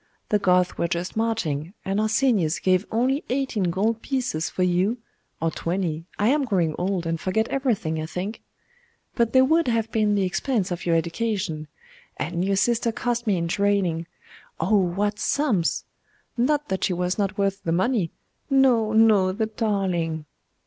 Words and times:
The 0.29 0.39
Goths 0.39 0.79
were 0.79 0.87
just 0.87 1.15
marching, 1.15 1.75
and 1.85 2.01
Arsenius 2.01 2.57
gave 2.57 2.87
only 2.91 3.23
eighteen 3.29 3.69
gold 3.69 4.01
pieces 4.01 4.49
for 4.49 4.63
you 4.63 4.97
or 5.39 5.51
twenty 5.51 6.05
I 6.17 6.29
am 6.29 6.43
growing 6.43 6.73
old, 6.79 7.05
and 7.05 7.19
forget 7.21 7.47
everything, 7.49 8.01
I 8.01 8.07
think. 8.07 8.41
But 9.13 9.31
there 9.31 9.45
would 9.45 9.67
have 9.67 9.91
been 9.91 10.15
the 10.15 10.23
expense 10.25 10.71
of 10.71 10.87
your 10.87 10.95
education, 10.95 11.67
and 12.17 12.43
your 12.43 12.55
sister 12.55 12.91
cost 12.91 13.27
me 13.27 13.37
in 13.37 13.47
training 13.47 14.07
oh 14.59 14.75
what 14.77 15.19
sums? 15.19 15.85
Not 16.35 16.69
that 16.69 16.85
she 16.85 16.93
was 16.93 17.19
not 17.19 17.37
worth 17.37 17.61
the 17.61 17.71
money 17.71 18.09
no, 18.49 18.93
no, 18.93 19.31
the 19.31 19.45
darling! 19.45 20.25